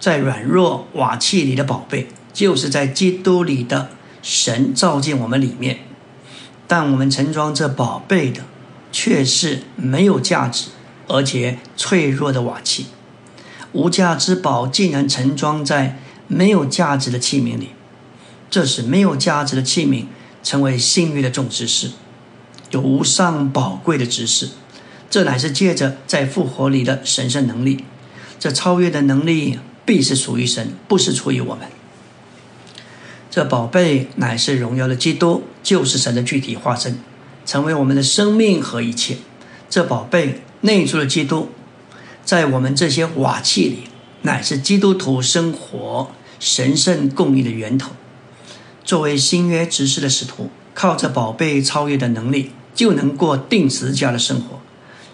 [0.00, 2.08] 在软弱瓦器里的宝贝。
[2.32, 5.78] 就是在基督里的神照进我们里面，
[6.66, 8.42] 但我们盛装这宝贝的，
[8.90, 10.70] 却是没有价值
[11.08, 12.86] 而且脆弱的瓦器。
[13.72, 17.70] 无价之宝竟然盛装在没有价值的器皿里，
[18.48, 20.04] 这使没有价值的器皿
[20.42, 21.90] 成为幸运的种知识，
[22.70, 24.50] 有无上宝贵的知识。
[25.10, 27.84] 这乃是借着在复活里的神圣能力，
[28.38, 31.66] 这超越的能力必是属于神，不是出于我们。
[33.30, 36.98] 这宝贝乃是荣耀的基督，就是神的具体化身，
[37.46, 39.16] 成为我们的生命和一切。
[39.70, 41.50] 这宝贝内住的基督，
[42.24, 43.84] 在我们这些瓦器里，
[44.22, 47.92] 乃是基督徒生活神圣供应的源头。
[48.84, 54.60] 作为新约执事的使徒，靠着宝贝超越的能力，就能过定时家的生活，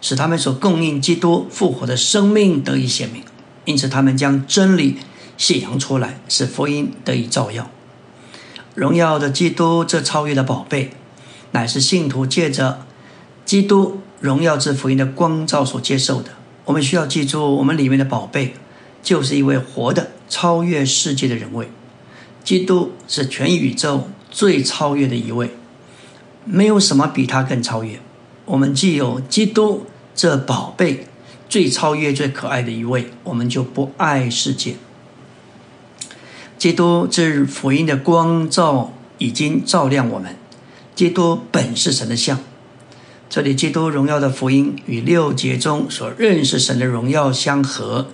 [0.01, 3.23] 使他们所供应基督复活的生命得以显明。
[3.65, 4.99] 因此，他们将真理
[5.37, 7.71] 显扬出来，使福音得以照耀。
[8.75, 10.91] 荣耀的基督，这超越的宝贝，
[11.53, 12.87] 乃是信徒借着
[13.45, 16.31] 基督荣耀之福音的光照所接受的。
[16.65, 18.55] 我们需要记住，我们里面的宝贝，
[19.03, 21.69] 就是一位活的、超越世界的人位。
[22.43, 25.51] 基督是全宇宙最超越的一位，
[26.47, 28.01] 没有什么比他更超越。
[28.47, 29.85] 我们既有基督
[30.15, 31.07] 这宝贝，
[31.47, 34.77] 最超越、最可爱的一位，我们就不爱世界。
[36.57, 40.35] 基督之福音的光照已经照亮我们。
[40.95, 42.39] 基督本是神的像。
[43.29, 48.09] 这里基督荣耀的福音与六节中所认识神的荣耀相合。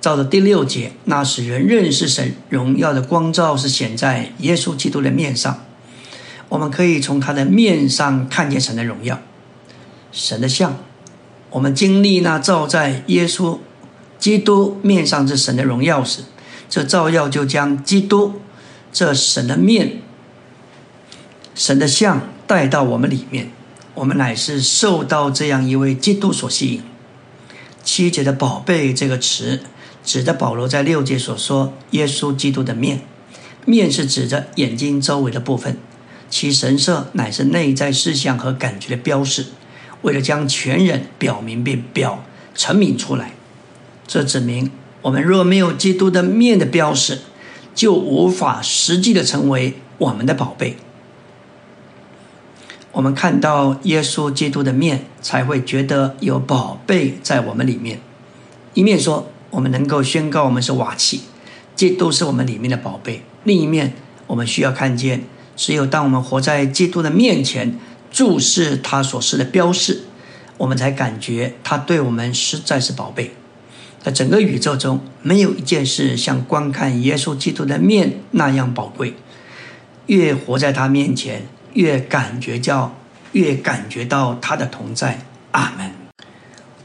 [0.00, 5.64] 照着第六节，那使人认识神荣耀的光照是显在耶稣基督的面上。
[6.48, 9.20] 我们可以从他的面上看见神的荣耀，
[10.12, 10.76] 神的像。
[11.50, 13.58] 我们经历那照在耶稣
[14.18, 16.22] 基督面上之神的荣耀时。
[16.68, 18.40] 这照耀就将基督
[18.92, 20.02] 这神的面、
[21.54, 23.50] 神的像带到我们里面，
[23.96, 26.82] 我们乃是受到这样一位基督所吸引。
[27.82, 29.60] 七节的“宝贝”这个词，
[30.04, 33.00] 指的保罗在六节所说耶稣基督的面，
[33.64, 35.78] 面是指着眼睛周围的部分，
[36.28, 39.46] 其神色乃是内在思想和感觉的标示。
[40.02, 42.22] 为了将全人表明并表
[42.54, 43.32] 成明出来，
[44.06, 44.70] 这指明。
[45.02, 47.20] 我们若没有基督的面的标识，
[47.74, 50.76] 就无法实际的成为我们的宝贝。
[52.96, 58.00] 我们看到耶稣基督的面，才会觉得有宝贝在我们里面。
[58.72, 61.20] 一面说，我们能够宣告我们是瓦器，
[61.74, 63.92] 基督是我们里面的宝贝；另一面，
[64.26, 65.24] 我们需要看见，
[65.54, 67.78] 只有当我们活在基督的面前，
[68.10, 70.04] 注视他所示的标示，
[70.56, 73.32] 我们才感觉他对我们实在是宝贝。
[74.02, 79.12] 在整个宇宙中，没有一件事像观看耶稣基督的面那样宝贵。
[80.06, 82.94] 越活在他面前，越感觉叫，
[83.32, 85.20] 越感觉到他的同在。
[85.52, 85.90] 阿门。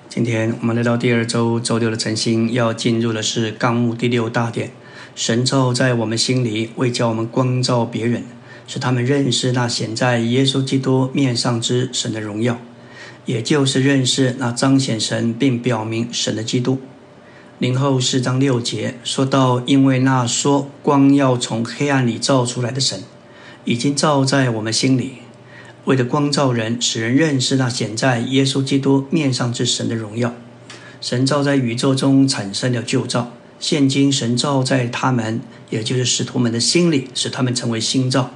[0.07, 4.71] 今天我们来到第二周周六的晨星，要进入的是纲目第六大点。
[5.15, 8.23] 神咒在我们心里，为叫我们光照别人，
[8.67, 12.59] 使他们认识那显在耶稣基督面上之神的荣耀，
[13.25, 16.79] 也就是认识那彰显神并表明神的基督。
[17.59, 23.03] 零后四章六节说到，因为那说光要从黑暗里照出来的神，
[23.65, 25.13] 已经照在我们心里，
[25.85, 30.33] 为了光照人，使人认识那显在耶稣基督面上之神的荣耀。
[30.99, 38.31] 神照在宇宙中产生了旧照，现今神照在他们，也就是使徒们的心里，使他们成为新照。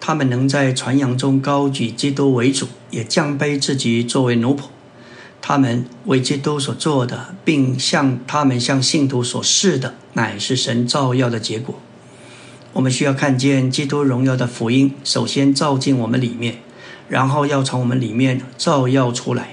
[0.00, 4.64] 他们能在传扬中高举基督为主，也降卑自己作为奴仆。
[5.40, 11.78] 他们为基督所做的，并向他们向信徒所示的，乃是神照耀的结果。
[12.74, 16.56] 我们需要看见基督荣耀的福音，首先照进我们里面，
[17.08, 19.50] 然后要从我们里面照耀出来。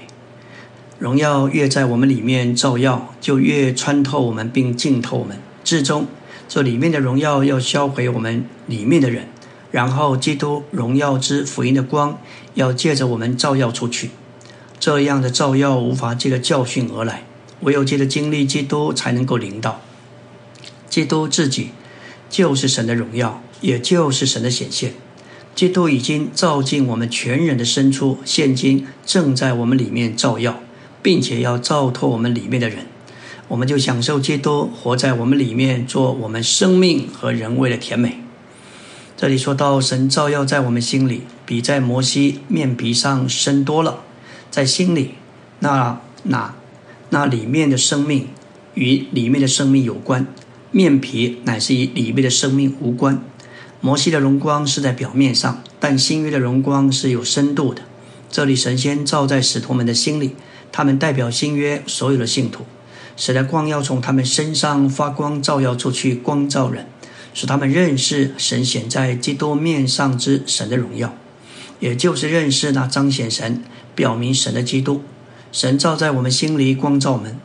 [0.98, 5.38] 荣耀越在我们里面照耀，就越穿透我们并浸透我们。
[5.62, 6.08] 至终，
[6.48, 9.28] 这里面的荣耀要销毁我们里面的人。
[9.70, 12.18] 然后，基督荣耀之福音的光
[12.54, 14.10] 要借着我们照耀出去。
[14.80, 17.22] 这样的照耀无法借着教训而来，
[17.60, 19.80] 唯有借着经历基督才能够领导。
[20.90, 21.70] 基督自己
[22.32, 24.94] 就是神的荣耀，也就是神的显现。
[25.54, 30.60] 基督已经照进我们全人的深处，现今正在我们里面照耀，
[31.02, 32.86] 并且要照透我们里面的人。
[33.48, 38.20] 我们就享受基督活在我们里面，做我们生命和人为的甜美。
[39.14, 44.04] 这里说到神照耀在我们心里，比在摩西面皮上深多了。
[44.50, 45.16] 在心里，
[45.58, 46.54] 那那
[47.10, 48.28] 那里面的生命
[48.72, 50.26] 与里面的生命有关，
[50.72, 53.22] 面皮乃是与里面的生命无关。
[53.80, 57.82] 摩西的荣光是在表面上，但新约的荣光是有深度的。
[58.30, 60.34] 这里神仙照在使徒们的心里，
[60.72, 62.64] 他们代表新约所有的信徒，
[63.16, 66.86] 使得光要从他们身上发光，照耀出去，光照人。
[67.34, 71.14] 使他们认识神显在基督面上之神的荣耀，
[71.80, 73.62] 也就是认识那彰显神、
[73.94, 75.02] 表明神的基督。
[75.50, 77.38] 神照在我们心里，光照门，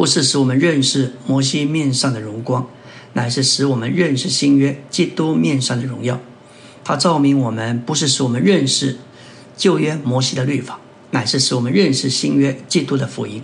[0.00, 2.66] 不是使我们认识摩西面上的荣光，
[3.12, 6.18] 乃是使我们认识新约基督面上的荣耀。
[6.82, 8.96] 他照明我们，不是使我们认识
[9.58, 10.80] 旧约摩西的律法，
[11.10, 13.42] 乃是使我们认识新约基督的福音。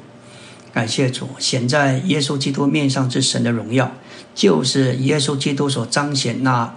[0.72, 3.92] 感谢主，显在耶稣基督面上之神的荣耀。
[4.34, 6.74] 就是耶稣基督所彰显那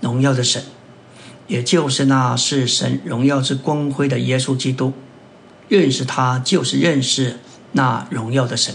[0.00, 0.62] 荣耀的神，
[1.48, 4.92] 也就是那是神荣耀之光辉的耶稣基督。
[5.68, 7.40] 认识他，就是认识
[7.72, 8.72] 那荣耀的神。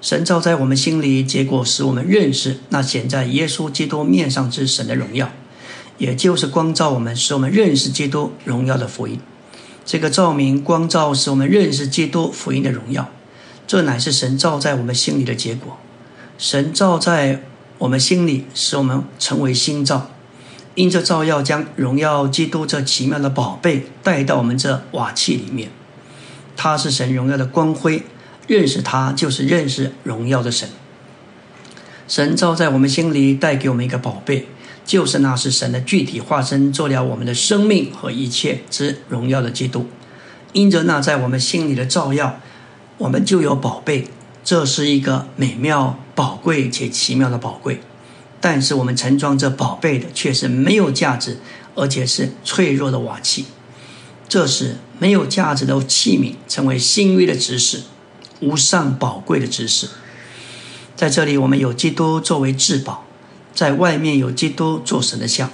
[0.00, 5.30] 神照在我们心里，结果使我们认识那显在耶稣基督面上之神的荣耀，
[5.98, 9.20] 也就是光照我们，使我们认识基督荣耀的福音。
[9.84, 13.10] 这个照明光照，使我们认识基督福音的荣耀，
[13.66, 15.76] 这乃是神照在我们心里的结果。
[16.38, 17.42] 神照在
[17.78, 20.10] 我们心里，使我们成为新照。
[20.76, 25.70] 因这照耀，将荣耀基督这奇妙的宝贝带到我们这瓦器里面。
[26.56, 28.02] 它是神荣耀的光辉，
[28.50, 30.68] 认识他就是认识荣耀的神。
[32.08, 34.48] 神照在我们心里，带给我们一个宝贝，
[34.84, 39.86] 就是那是神的具体化身，做了我们的生命和一切之荣耀的基督。
[40.52, 42.40] 因着那在我们心里的照耀，
[42.98, 44.08] 我们就有宝贝。
[44.42, 47.80] 这是一个美妙、宝贵且奇妙的宝贵，
[48.40, 51.38] 但是我们盛装这宝贝的却是没有价值，
[51.76, 53.44] 而且是脆弱的瓦器。
[54.28, 57.82] 这是没有价值的器皿，成为新约的指示，
[58.40, 59.88] 无上宝贵的知识。
[60.96, 63.04] 在这里，我们有基督作为至宝，
[63.54, 65.50] 在外面有基督做神的像，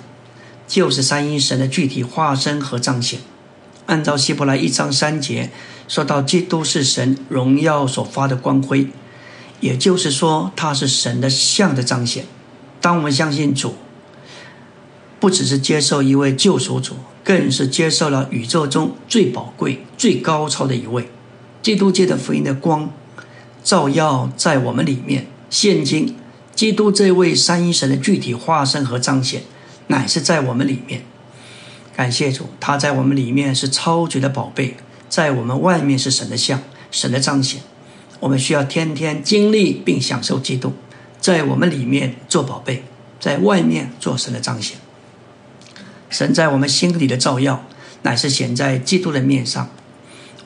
[0.66, 3.20] 就是三一神的具体化身和彰显。
[3.86, 5.50] 按照希伯来一章三节。
[5.88, 8.88] 说到基督是神荣耀所发的光辉，
[9.60, 12.24] 也就是说，他是神的像的彰显。
[12.80, 13.76] 当我们相信主，
[15.20, 21.08] 不只是接受一位救赎主，更是接受了宇宙中最宝贵、最高超的一位
[21.66, 22.92] 基督界的福音的光，
[23.64, 25.26] 照耀在我们里面。
[25.50, 26.14] 现今，
[26.54, 29.42] 基督这位三一神的具体化身和彰显，
[29.88, 31.02] 乃是在我们里面。
[31.96, 34.76] 感谢主，他在我们里面是超绝的宝贝。
[35.08, 36.62] 在我们外面是神的像，
[36.92, 37.60] 神的彰显。
[38.20, 40.72] 我们需要天天经历并享受基督，
[41.20, 42.84] 在我们里面做宝贝，
[43.18, 44.78] 在外面做神的彰显。
[46.10, 47.64] 神在我们心里的照耀，
[48.02, 49.68] 乃是显在基督的面上。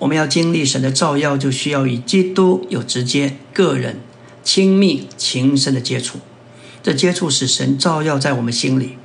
[0.01, 4.01] 我们要经历神的照耀，就需要与基督有直接、个人、
[4.43, 6.19] 亲密、情深的接触。
[6.83, 8.99] 这接触使神照耀在我们心里，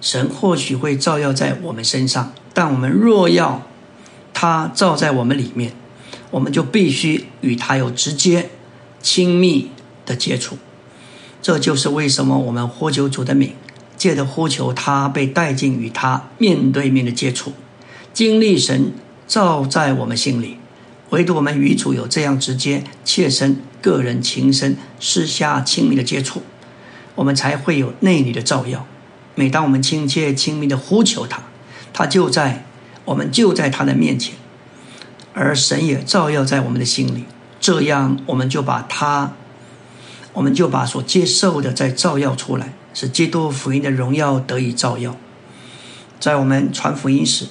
[0.00, 3.66] 神或许会照耀在我们身上，但我们若要。
[4.36, 5.72] 他照在我们里面，
[6.32, 8.50] 我们就必须与他有直接、
[9.00, 9.70] 亲密
[10.04, 10.58] 的接触。
[11.40, 13.52] 这就是为什么我们呼求主的名，
[13.96, 17.52] 借着呼求他，被带进与他面对面的接触，
[18.12, 18.92] 经历神
[19.26, 20.58] 照在我们心里。
[21.10, 26.42] 唯独我们与主有这样直接、切身、个人情深、私下亲密的接触，
[27.14, 28.86] 我们才会有内里的照耀。
[29.36, 31.42] 每当我们亲切、亲密的呼求他，
[31.92, 32.64] 他就在
[33.04, 34.34] 我们就在他的面前，
[35.34, 37.24] 而神也照耀在我们的心里。
[37.60, 39.34] 这样，我们就把他，
[40.32, 45.16] 我们就把所接受的再照耀出来，使基督福音的荣耀得以照耀。
[46.18, 47.46] 在我们传福音时，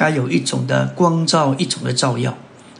[0.00, 2.38] 该有一种的光照，一种的照耀。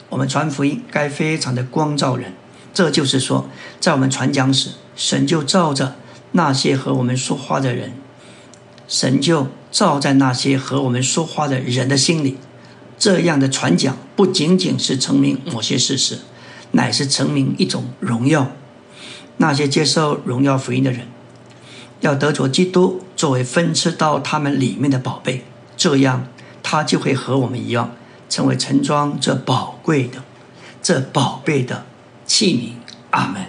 [0.09, 2.33] 我们传福音该非常的光照人，
[2.73, 3.47] 这就是说，
[3.79, 5.97] 在我们传讲时，神就照着
[6.33, 7.93] 那些和我们说话的人，
[8.89, 12.39] 神就照在那些和我们说话的人的心里。
[12.99, 16.21] 这样的传讲不仅仅是证明某些事实，
[16.71, 18.51] 乃是证明一种荣耀。
[19.37, 21.07] 那些接受荣耀福音的人，
[22.01, 25.45] 要得着基督作为分赐到他们里面的宝贝，
[25.77, 26.27] 这样
[26.63, 27.91] 他就会和我们一样。
[28.31, 30.23] 成为陈庄这宝贵的、
[30.81, 31.85] 这宝贝的
[32.25, 32.81] 器皿。
[33.11, 33.45] 阿门。